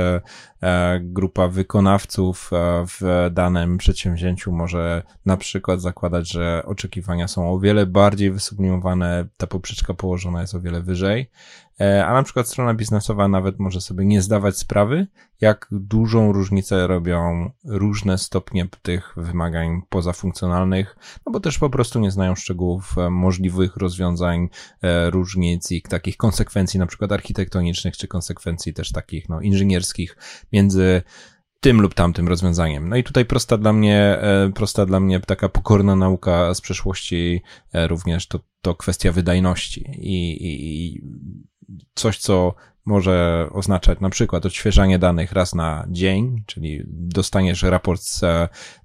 [0.62, 2.50] e, grupa wykonawców
[2.86, 9.46] w danym przedsięwzięciu może na przykład zakładać, że oczekiwania są o wiele bardziej wysublimowane, ta
[9.46, 11.30] poprzeczka położona jest o wiele wyżej,
[11.69, 11.69] E,
[12.06, 15.06] a na przykład strona biznesowa nawet może sobie nie zdawać sprawy,
[15.40, 22.10] jak dużą różnicę robią różne stopnie tych wymagań pozafunkcjonalnych, no bo też po prostu nie
[22.10, 24.48] znają szczegółów e, możliwych rozwiązań,
[24.82, 30.16] e, różnic i takich konsekwencji, na przykład architektonicznych, czy konsekwencji też takich, no, inżynierskich
[30.52, 31.02] między
[31.60, 32.88] tym lub tamtym rozwiązaniem.
[32.88, 34.18] No i tutaj prosta dla mnie,
[34.54, 37.42] prosta dla mnie taka pokorna nauka z przeszłości
[37.74, 41.02] również to, to kwestia wydajności i, i, i
[41.94, 42.54] coś, co
[42.84, 48.22] może oznaczać na przykład odświeżanie danych raz na dzień, czyli dostaniesz raport z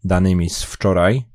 [0.04, 1.26] danymi z wczoraj,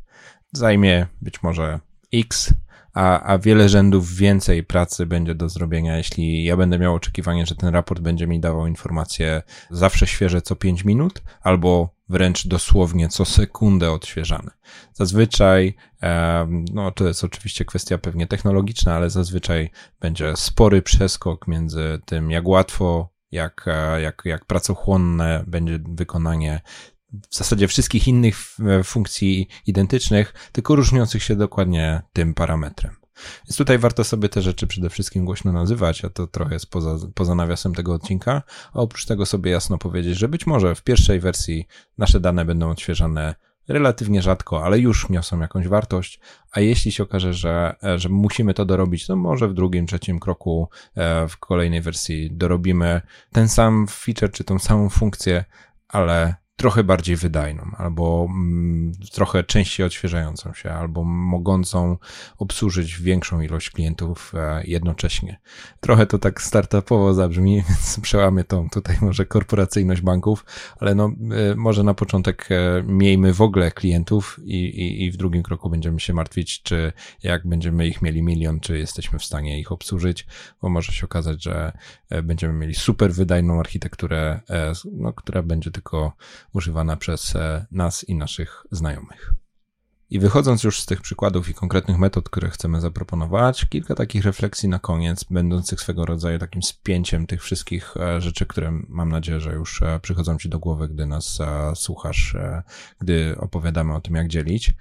[0.53, 1.81] zajmie być może
[2.15, 2.55] X,
[2.95, 7.57] a, a wiele rzędów więcej pracy będzie do zrobienia, jeśli ja będę miał oczekiwanie, że
[7.57, 13.25] ten raport będzie mi dawał informacje zawsze świeże co 5 minut, albo wręcz dosłownie co
[13.25, 14.51] sekundę odświeżane.
[14.93, 15.75] Zazwyczaj,
[16.73, 22.49] no to jest oczywiście kwestia pewnie technologiczna, ale zazwyczaj będzie spory przeskok między tym, jak
[22.49, 26.61] łatwo, jak, e, jak, jak pracochłonne będzie wykonanie
[27.31, 28.37] w zasadzie wszystkich innych
[28.85, 33.01] funkcji identycznych, tylko różniących się dokładnie tym parametrem.
[33.49, 37.07] Więc tutaj warto sobie te rzeczy przede wszystkim głośno nazywać, a to trochę jest poza,
[37.15, 38.43] poza nawiasem tego odcinka.
[38.73, 41.67] A oprócz tego sobie jasno powiedzieć, że być może w pierwszej wersji
[41.99, 43.35] nasze dane będą odświeżane
[43.69, 46.21] relatywnie rzadko, ale już niosą jakąś wartość,
[46.53, 50.69] a jeśli się okaże, że, że musimy to dorobić, to może w drugim, trzecim kroku
[50.95, 53.01] e, w kolejnej wersji dorobimy
[53.33, 55.45] ten sam feature czy tą samą funkcję,
[55.89, 61.97] ale trochę bardziej wydajną, albo mm, trochę częściej odświeżającą się, albo mogącą
[62.39, 65.41] obsłużyć większą ilość klientów e, jednocześnie.
[65.81, 70.45] Trochę to tak startupowo zabrzmi, więc przełamy tą tutaj może korporacyjność banków,
[70.79, 75.17] ale no e, może na początek e, miejmy w ogóle klientów i, i, i w
[75.17, 76.93] drugim kroku będziemy się martwić, czy
[77.23, 80.27] jak będziemy ich mieli milion, czy jesteśmy w stanie ich obsłużyć,
[80.63, 81.73] bo może się okazać, że
[82.23, 84.41] będziemy mieli super wydajną architekturę,
[84.93, 86.13] no, która będzie tylko
[86.53, 89.35] używana przez e, nas i naszych znajomych.
[90.11, 94.69] I wychodząc już z tych przykładów i konkretnych metod, które chcemy zaproponować, kilka takich refleksji
[94.69, 99.53] na koniec, będących swego rodzaju takim spięciem tych wszystkich e, rzeczy, które mam nadzieję, że
[99.53, 101.39] już e, przychodzą Ci do głowy, gdy nas
[101.75, 102.37] słuchasz,
[102.99, 104.75] gdy opowiadamy o tym, jak dzielić.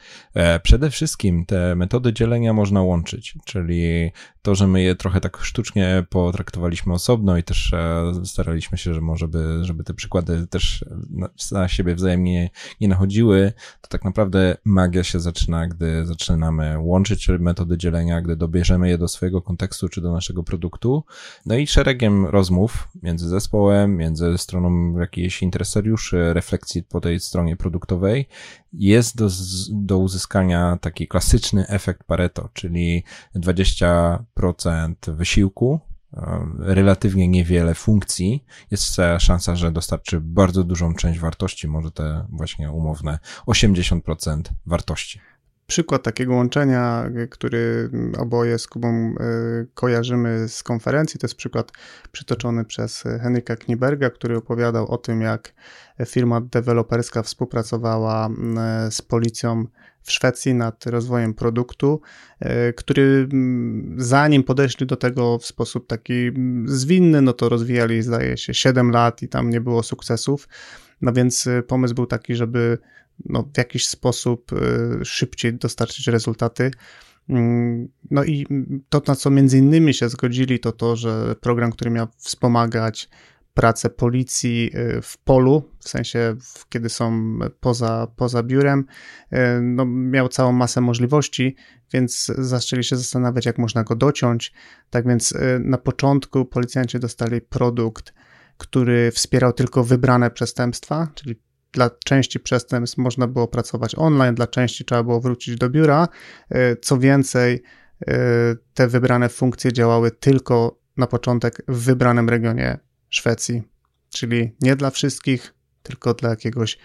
[0.63, 6.05] Przede wszystkim te metody dzielenia można łączyć, czyli to, że my je trochę tak sztucznie
[6.09, 10.85] potraktowaliśmy osobno i też e, staraliśmy się, że może by, żeby te przykłady też
[11.51, 12.49] na, siebie wzajemnie
[12.81, 18.89] nie nachodziły, to tak naprawdę magia się zaczyna, gdy zaczynamy łączyć metody dzielenia, gdy dobierzemy
[18.89, 21.03] je do swojego kontekstu czy do naszego produktu.
[21.45, 28.27] No i szeregiem rozmów między zespołem, między stroną jakiejś interesariuszy, refleksji po tej stronie produktowej
[28.73, 29.29] jest do,
[29.71, 33.03] do uzyskania taki klasyczny efekt Pareto, czyli
[33.35, 35.79] 20% wysiłku
[36.59, 43.19] relatywnie niewiele funkcji, jest szansa, że dostarczy bardzo dużą część wartości, może te właśnie umowne
[43.47, 45.19] 80% wartości.
[45.69, 49.15] Przykład takiego łączenia, który oboje z Kubą e,
[49.73, 51.71] kojarzymy z konferencji, to jest przykład
[52.11, 55.53] przytoczony przez Henryka Kniberga, który opowiadał o tym, jak
[56.05, 59.65] firma deweloperska współpracowała e, z policją
[60.01, 62.01] w Szwecji nad rozwojem produktu,
[62.39, 63.27] e, który
[63.97, 66.31] zanim podeszli do tego w sposób taki
[66.65, 70.47] zwinny, no to rozwijali, zdaje się, 7 lat i tam nie było sukcesów.
[71.01, 72.77] No więc pomysł był taki, żeby
[73.25, 76.71] no, w jakiś sposób y, szybciej dostarczyć rezultaty.
[77.29, 78.45] Mm, no i
[78.89, 83.09] to, na co między innymi się zgodzili, to to, że program, który miał wspomagać
[83.53, 86.35] pracę policji y, w polu, w sensie
[86.69, 88.85] kiedy są poza, poza biurem,
[89.33, 91.55] y, no, miał całą masę możliwości,
[91.93, 94.53] więc zaczęli się zastanawiać, jak można go dociąć.
[94.89, 98.13] Tak więc na początku policjanci dostali produkt,
[98.57, 101.35] który wspierał tylko wybrane przestępstwa, czyli
[101.71, 106.07] dla części przestępstw można było pracować online, dla części trzeba było wrócić do biura.
[106.49, 107.63] E, co więcej,
[108.07, 108.15] e,
[108.73, 112.77] te wybrane funkcje działały tylko na początek w wybranym regionie
[113.09, 113.63] Szwecji,
[114.09, 115.53] czyli nie dla wszystkich,
[115.83, 116.77] tylko dla jakiegoś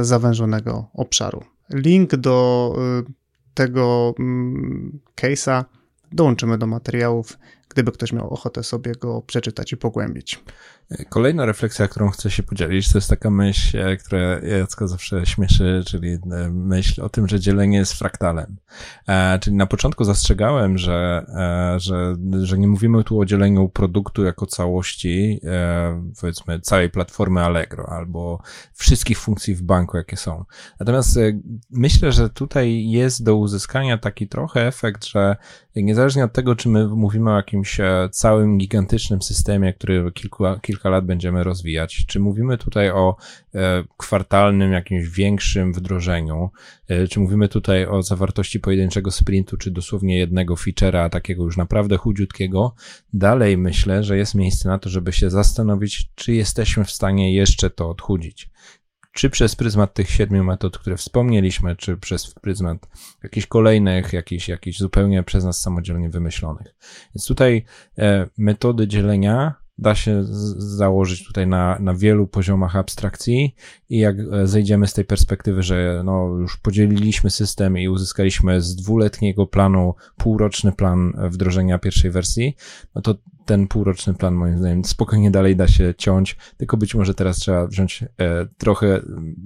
[0.00, 1.44] zawężonego obszaru.
[1.70, 3.12] Link do e,
[3.54, 5.64] tego mm, case'a
[6.12, 7.38] dołączymy do materiałów,
[7.70, 10.42] gdyby ktoś miał ochotę sobie go przeczytać i pogłębić.
[11.08, 15.82] Kolejna refleksja, którą chcę się podzielić, to jest taka myśl, e, która Jacka zawsze śmieszy,
[15.86, 16.18] czyli e,
[16.50, 18.56] myśl o tym, że dzielenie jest fraktalem.
[19.08, 21.26] E, czyli na początku zastrzegałem, że,
[21.76, 25.40] że, że nie mówimy tu o dzieleniu produktu jako całości,
[26.20, 28.42] powiedzmy całej platformy Allegro albo
[28.74, 30.44] wszystkich funkcji w banku, jakie są.
[30.80, 31.18] Natomiast
[31.70, 35.36] myślę, że tutaj jest do uzyskania taki trochę efekt, że
[35.76, 37.59] niezależnie od tego, czy my mówimy o jakimś
[38.10, 42.04] całym gigantycznym systemie, który kilku kilka lat będziemy rozwijać.
[42.06, 43.16] Czy mówimy tutaj o
[43.54, 46.50] e, kwartalnym, jakimś większym wdrożeniu?
[46.88, 51.96] E, czy mówimy tutaj o zawartości pojedynczego sprintu, czy dosłownie jednego feature'a, takiego już naprawdę
[51.96, 52.74] chudziutkiego?
[53.12, 57.70] Dalej myślę, że jest miejsce na to, żeby się zastanowić, czy jesteśmy w stanie jeszcze
[57.70, 58.50] to odchudzić
[59.12, 62.88] czy przez pryzmat tych siedmiu metod, które wspomnieliśmy, czy przez pryzmat
[63.22, 66.74] jakichś kolejnych, jakichś, jakichś zupełnie przez nas samodzielnie wymyślonych.
[67.14, 67.64] Więc tutaj
[67.98, 70.24] e, metody dzielenia da się
[70.56, 73.54] założyć tutaj na, na wielu poziomach abstrakcji
[73.88, 78.76] i jak e, zejdziemy z tej perspektywy, że no już podzieliliśmy system i uzyskaliśmy z
[78.76, 82.56] dwuletniego planu półroczny plan wdrożenia pierwszej wersji,
[82.94, 83.14] no to
[83.44, 87.66] ten półroczny plan moim zdaniem spokojnie dalej da się ciąć, tylko być może teraz trzeba
[87.66, 89.00] wziąć e, trochę,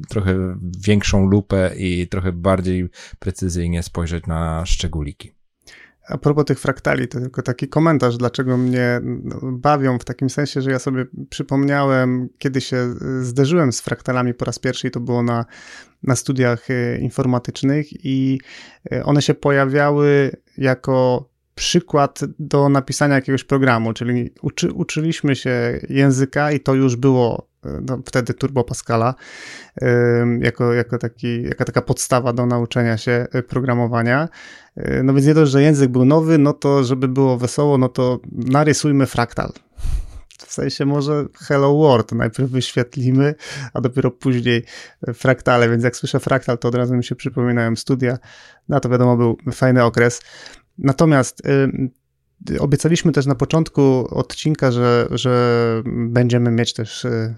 [0.08, 5.43] trochę większą lupę i trochę bardziej precyzyjnie spojrzeć na szczególiki.
[6.08, 9.00] A propos tych fraktali, to tylko taki komentarz, dlaczego mnie
[9.42, 14.58] bawią w takim sensie, że ja sobie przypomniałem, kiedy się zderzyłem z fraktalami po raz
[14.58, 15.44] pierwszy, to było na,
[16.02, 18.40] na studiach e, informatycznych, i
[18.92, 26.52] e, one się pojawiały jako przykład do napisania jakiegoś programu, czyli uczy, uczyliśmy się języka
[26.52, 27.48] i to już było
[27.82, 29.14] no, wtedy Turbo Pascala,
[30.40, 34.28] jako, jako, taki, jako taka podstawa do nauczenia się y, programowania.
[34.78, 37.88] Y, no więc nie dość, że język był nowy, no to żeby było wesoło, no
[37.88, 39.52] to narysujmy fraktal.
[40.46, 43.34] W sensie może Hello World najpierw wyświetlimy,
[43.74, 44.64] a dopiero później
[45.14, 48.18] fraktale, więc jak słyszę fraktal, to od razu mi się przypominają studia.
[48.68, 50.22] No to wiadomo, był fajny okres.
[50.78, 51.42] Natomiast
[52.60, 57.34] Obiecaliśmy też na początku odcinka, że, że będziemy mieć też y,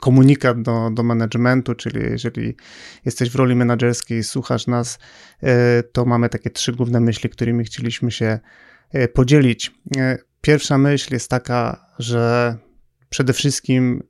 [0.00, 2.56] komunikat do, do managementu, czyli jeżeli
[3.04, 4.98] jesteś w roli menedżerskiej, słuchasz nas,
[5.42, 5.46] y,
[5.92, 8.38] to mamy takie trzy główne myśli, którymi chcieliśmy się
[8.94, 9.74] y, podzielić.
[10.40, 12.56] Pierwsza myśl jest taka, że
[13.08, 14.02] przede wszystkim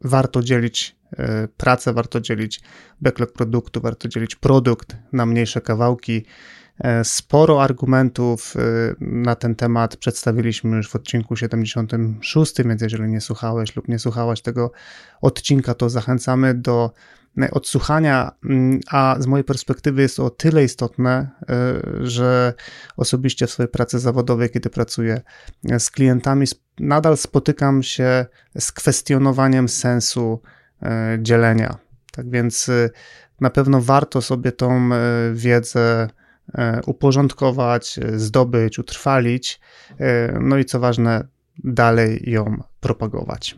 [0.00, 0.96] warto dzielić
[1.56, 2.60] pracę, warto dzielić
[3.00, 6.24] backlog produktu, warto dzielić produkt na mniejsze kawałki
[7.04, 8.60] sporo argumentów e,
[9.00, 14.42] na ten temat przedstawiliśmy już w odcinku 76, więc jeżeli nie słuchałeś lub nie słuchałaś
[14.42, 14.72] tego
[15.20, 16.92] odcinka, to zachęcamy do
[17.42, 21.30] e, odsłuchania, mm, a z mojej perspektywy jest to o tyle istotne,
[22.00, 22.54] że
[22.96, 25.20] osobiście w swojej pracy zawodowej, kiedy pracuję
[25.78, 26.46] z klientami,
[26.80, 28.26] nadal spotykam się
[28.58, 30.40] z kwestionowaniem sensu
[31.18, 31.76] dzielenia.
[32.12, 32.70] Tak więc
[33.40, 34.90] na pewno warto sobie tą
[35.32, 36.23] wiedzę E,
[36.86, 39.60] uporządkować, e, zdobyć, utrwalić,
[39.98, 41.26] e, no i co ważne,
[41.64, 43.56] dalej ją propagować.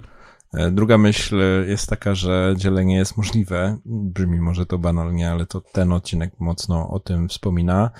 [0.54, 3.78] E, druga myśl jest taka, że dzielenie jest możliwe.
[3.84, 7.90] Brzmi może to banalnie, ale to ten odcinek mocno o tym wspomina.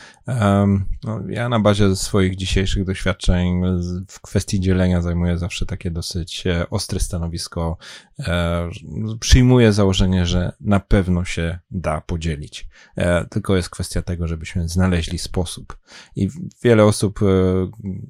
[1.05, 3.63] No, ja na bazie swoich dzisiejszych doświadczeń
[4.09, 7.77] w kwestii dzielenia zajmuję zawsze takie dosyć e, ostre stanowisko.
[8.19, 8.69] E,
[9.21, 12.69] przyjmuję założenie, że na pewno się da podzielić.
[13.31, 15.79] Tylko jest kwestia tego, żebyśmy znaleźli sposób.
[16.17, 16.29] I
[16.63, 17.21] wiele osób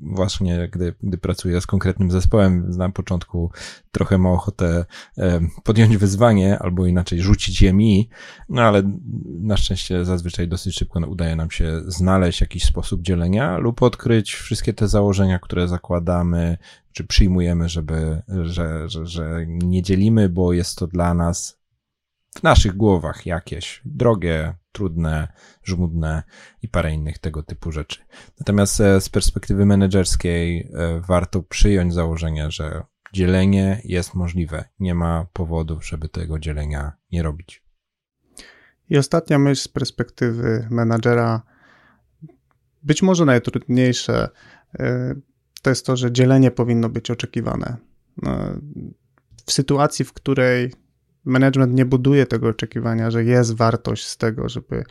[0.03, 3.51] właśnie, gdy, gdy pracuje z konkretnym zespołem, na początku
[3.97, 4.85] trochę ma ochotę
[5.19, 8.09] e, podjąć wyzwanie, albo inaczej rzucić je mi,
[8.49, 8.83] no ale
[9.41, 14.73] na szczęście zazwyczaj dosyć szybko udaje nam się znaleźć jakiś sposób dzielenia lub odkryć wszystkie
[14.73, 16.59] te założenia, które zakładamy,
[16.93, 21.59] czy przyjmujemy, żeby, że, że, że nie dzielimy, bo jest to dla nas
[22.39, 25.29] w naszych głowach jakieś drogie, trudne,
[25.63, 26.23] żmudne
[26.63, 28.01] i parę innych tego typu rzeczy.
[28.41, 32.83] Natomiast e, z perspektywy menedżerskiej e, warto przyjąć założenie, że
[33.17, 34.65] dzielenie jest możliwe.
[34.81, 37.63] Nie ma powodów, żeby tego dzielenia nie robić.
[38.91, 41.43] I ostatnia myśl z perspektywy menadżera,
[42.83, 44.29] być może najtrudniejsze,
[44.79, 45.15] e,
[45.63, 47.77] to jest to, że dzielenie powinno być oczekiwane.
[49.47, 50.73] W sytuacji, w której
[51.27, 54.85] management nie buduje tego oczekiwania, że jest wartość z tego, żeby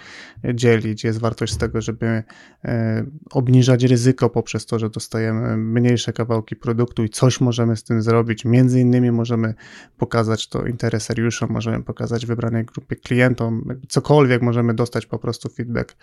[0.53, 2.23] dzielić, jest wartość z tego, żeby
[2.65, 8.01] e, obniżać ryzyko poprzez to, że dostajemy mniejsze kawałki produktu i coś możemy z tym
[8.01, 8.45] zrobić.
[8.45, 9.53] Między innymi możemy
[9.97, 15.95] pokazać to interesariuszom, możemy pokazać wybranej grupie klientom, cokolwiek możemy dostać po prostu feedback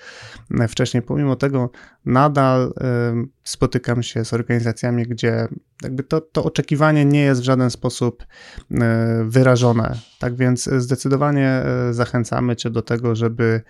[0.61, 1.03] e, wcześniej.
[1.03, 1.71] Pomimo tego
[2.05, 5.49] nadal e, spotykam się z organizacjami, gdzie
[5.83, 8.27] jakby to, to oczekiwanie nie jest w żaden sposób
[9.25, 9.95] wyrażone.
[10.19, 13.63] Tak więc zdecydowanie e, zachęcamy Cię do tego, żeby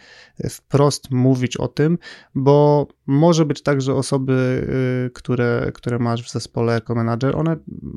[0.50, 1.98] wprost mówić o tym,
[2.34, 4.66] bo może być tak, że osoby,
[5.06, 7.56] e, które, które masz w zespole jako menadżer, one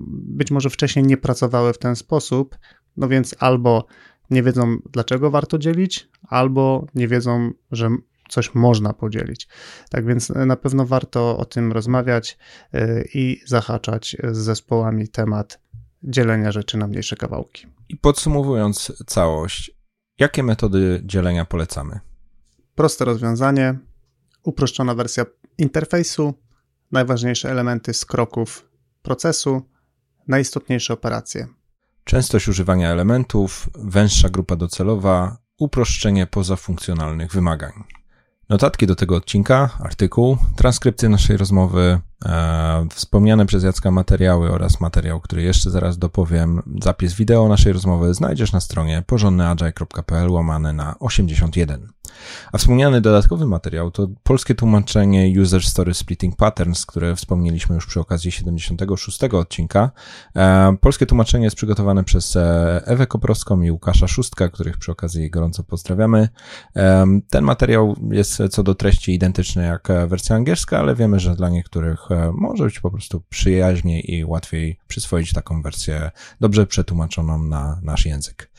[0.09, 2.57] być może wcześniej nie pracowały w ten sposób,
[2.97, 3.85] no więc albo
[4.29, 7.89] nie wiedzą, dlaczego warto dzielić, albo nie wiedzą, że
[8.29, 9.47] coś można podzielić.
[9.89, 12.37] Tak więc na pewno warto o tym rozmawiać
[12.73, 15.59] e, i zahaczać z zespołami temat
[16.03, 17.67] dzielenia rzeczy na mniejsze kawałki.
[17.89, 19.71] I podsumowując całość,
[20.19, 21.99] jakie metody dzielenia polecamy?
[22.75, 23.79] Proste rozwiązanie,
[24.43, 25.25] uproszczona wersja
[25.57, 26.33] interfejsu,
[26.91, 28.69] najważniejsze elementy z kroków
[29.01, 29.61] procesu,
[30.27, 31.47] najistotniejsze operacje.
[32.03, 37.71] Częstość używania elementów, węższa grupa docelowa, uproszczenie pozafunkcjonalnych wymagań.
[38.49, 45.21] Notatki do tego odcinka, artykuł, transkrypcje naszej rozmowy, e, wspomniane przez Jacka materiały oraz materiał,
[45.21, 51.94] który jeszcze zaraz dopowiem, zapis wideo naszej rozmowy znajdziesz na stronie porządnyagile.pl łamane na 81.
[52.51, 57.99] A wspomniany dodatkowy materiał to polskie tłumaczenie User Story Splitting Patterns, które wspomnieliśmy już przy
[57.99, 59.91] okazji 76 odcinka.
[60.35, 65.29] E, polskie tłumaczenie jest przygotowane przez e, Ewę Koprowską i Łukasza Szóstka, których przy okazji
[65.29, 66.29] gorąco pozdrawiamy.
[66.75, 71.49] E, ten materiał jest co do treści identyczny jak wersja angielska, ale wiemy, że dla
[71.49, 71.99] niektórych
[72.33, 78.51] może być po prostu przyjaźniej i łatwiej przyswoić taką wersję dobrze przetłumaczoną na nasz język.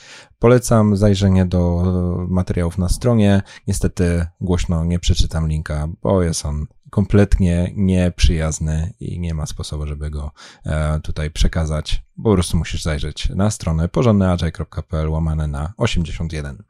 [0.47, 1.83] Polecam zajrzenie do
[2.29, 3.43] materiałów na stronie.
[3.67, 10.11] Niestety głośno nie przeczytam linka, bo jest on kompletnie nieprzyjazny i nie ma sposobu, żeby
[10.11, 10.31] go
[10.67, 12.03] e, tutaj przekazać.
[12.25, 16.63] Po prostu musisz zajrzeć na stronę porządnyagile.pl łamane na 81.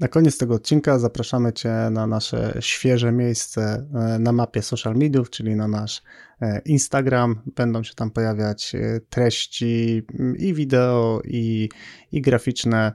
[0.00, 5.30] Na koniec tego odcinka zapraszamy Cię na nasze świeże miejsce e, na mapie social mediów,
[5.30, 6.02] czyli na nasz
[6.40, 7.42] e, Instagram.
[7.56, 11.68] Będą się tam pojawiać e, treści mm, i wideo, i,
[12.12, 12.92] i graficzne,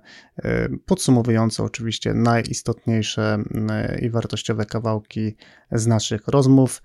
[0.86, 3.70] podsumowujące oczywiście najistotniejsze mm,
[4.02, 5.36] i wartościowe kawałki
[5.72, 6.84] z naszych rozmów.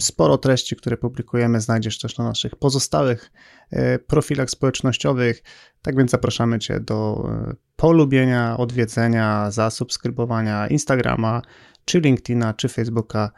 [0.00, 3.30] Sporo treści, które publikujemy, znajdziesz też na naszych pozostałych
[4.06, 5.42] profilach społecznościowych.
[5.82, 7.28] Tak więc zapraszamy Cię do
[7.76, 11.42] polubienia, odwiedzenia, zasubskrybowania Instagrama,
[11.84, 13.30] czy LinkedIna, czy Facebooka,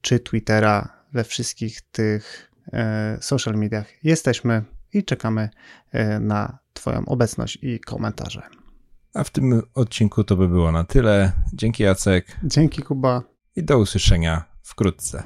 [0.00, 1.00] czy Twittera.
[1.12, 4.62] We wszystkich tych e, social mediach jesteśmy
[4.92, 5.48] i czekamy
[5.92, 8.42] e, na Twoją obecność i komentarze.
[9.14, 11.32] A w tym odcinku to by było na tyle.
[11.52, 12.36] Dzięki Jacek.
[12.44, 13.22] Dzięki Kuba.
[13.56, 15.22] I do usłyszenia wkrótce.